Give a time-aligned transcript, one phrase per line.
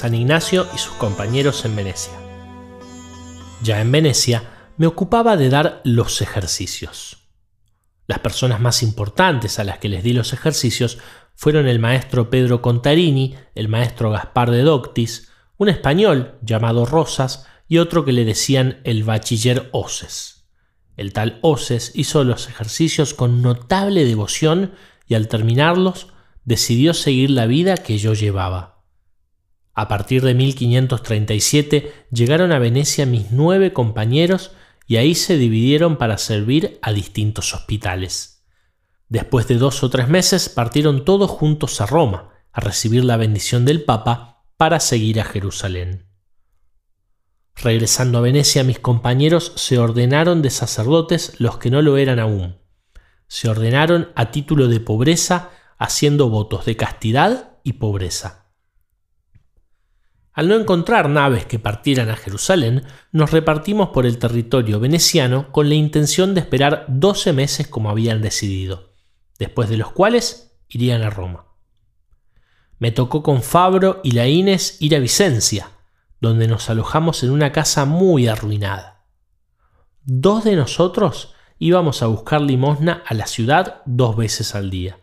[0.00, 2.14] San Ignacio y sus compañeros en Venecia.
[3.62, 4.44] Ya en Venecia
[4.78, 7.28] me ocupaba de dar los ejercicios.
[8.06, 10.96] Las personas más importantes a las que les di los ejercicios
[11.34, 17.76] fueron el maestro Pedro Contarini, el maestro Gaspar de Doctis, un español llamado Rosas y
[17.76, 20.46] otro que le decían el bachiller Oces.
[20.96, 24.72] El tal Oces hizo los ejercicios con notable devoción
[25.06, 26.06] y al terminarlos
[26.46, 28.79] decidió seguir la vida que yo llevaba.
[29.80, 34.50] A partir de 1537 llegaron a Venecia mis nueve compañeros
[34.86, 38.44] y ahí se dividieron para servir a distintos hospitales.
[39.08, 43.64] Después de dos o tres meses partieron todos juntos a Roma a recibir la bendición
[43.64, 46.10] del Papa para seguir a Jerusalén.
[47.56, 52.58] Regresando a Venecia mis compañeros se ordenaron de sacerdotes los que no lo eran aún.
[53.28, 58.39] Se ordenaron a título de pobreza haciendo votos de castidad y pobreza.
[60.40, 65.68] Al no encontrar naves que partieran a Jerusalén, nos repartimos por el territorio veneciano con
[65.68, 68.94] la intención de esperar 12 meses como habían decidido,
[69.38, 71.44] después de los cuales irían a Roma.
[72.78, 75.72] Me tocó con Fabro y Laínez ir a Vicencia,
[76.22, 79.04] donde nos alojamos en una casa muy arruinada.
[80.04, 85.00] Dos de nosotros íbamos a buscar limosna a la ciudad dos veces al día,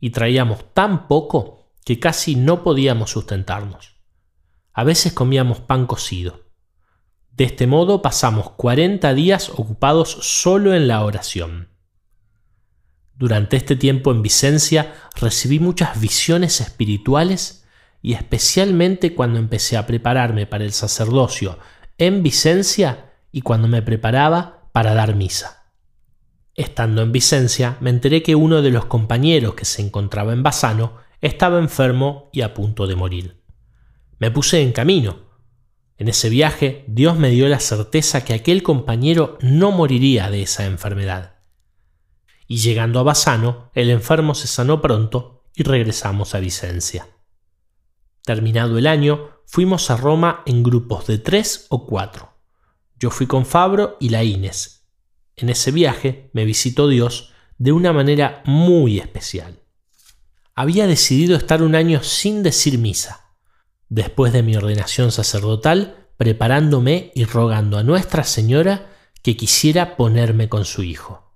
[0.00, 4.01] y traíamos tan poco que casi no podíamos sustentarnos.
[4.74, 6.46] A veces comíamos pan cocido.
[7.32, 11.68] De este modo pasamos 40 días ocupados solo en la oración.
[13.14, 17.66] Durante este tiempo en Vicencia recibí muchas visiones espirituales
[18.00, 21.58] y especialmente cuando empecé a prepararme para el sacerdocio
[21.98, 25.70] en Vicencia y cuando me preparaba para dar misa.
[26.54, 30.96] Estando en Vicencia me enteré que uno de los compañeros que se encontraba en Bassano
[31.20, 33.41] estaba enfermo y a punto de morir
[34.22, 35.16] me puse en camino.
[35.98, 40.64] En ese viaje Dios me dio la certeza que aquel compañero no moriría de esa
[40.64, 41.40] enfermedad.
[42.46, 47.08] Y llegando a Bassano, el enfermo se sanó pronto y regresamos a Vicencia.
[48.24, 52.32] Terminado el año, fuimos a Roma en grupos de tres o cuatro.
[53.00, 54.86] Yo fui con Fabro y la Inés.
[55.34, 59.64] En ese viaje me visitó Dios de una manera muy especial.
[60.54, 63.21] Había decidido estar un año sin decir misa
[63.92, 70.64] después de mi ordenación sacerdotal, preparándome y rogando a Nuestra Señora que quisiera ponerme con
[70.64, 71.34] su Hijo.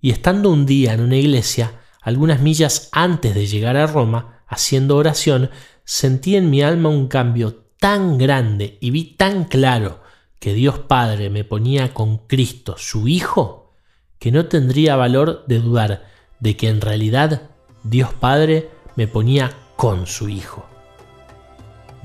[0.00, 4.96] Y estando un día en una iglesia, algunas millas antes de llegar a Roma, haciendo
[4.96, 5.50] oración,
[5.84, 10.02] sentí en mi alma un cambio tan grande y vi tan claro
[10.40, 13.74] que Dios Padre me ponía con Cristo, su Hijo,
[14.18, 16.04] que no tendría valor de dudar
[16.40, 17.50] de que en realidad
[17.84, 20.67] Dios Padre me ponía con su Hijo.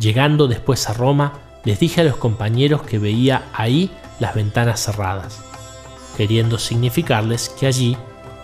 [0.04, 1.32] Llegando después a Roma,
[1.64, 5.42] les dije a los compañeros que veía ahí las ventanas cerradas,
[6.18, 7.96] queriendo significarles que allí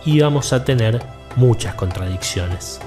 [0.06, 1.04] íbamos a tener
[1.36, 2.80] muchas contradicciones.